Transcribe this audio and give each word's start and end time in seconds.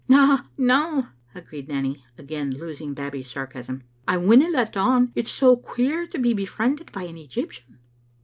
"Na, 0.07 0.45
na," 0.57 1.09
agreed 1.35 1.67
Nanny, 1.67 2.03
again 2.17 2.49
losing 2.49 2.95
Babbie's 2.95 3.29
sar 3.29 3.45
casm." 3.45 3.83
I 4.07 4.17
winna 4.17 4.49
let 4.49 4.75
on. 4.75 5.11
It's 5.13 5.29
so 5.29 5.55
queer 5.55 6.07
to 6.07 6.17
be 6.17 6.33
befriended 6.33 6.91
by 6.91 7.03
an 7.03 7.17
Egyptian. 7.17 7.77